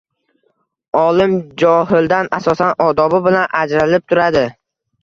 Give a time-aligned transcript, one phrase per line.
[1.01, 4.47] Olim johildan asosan odobi bilan ajralib turadi.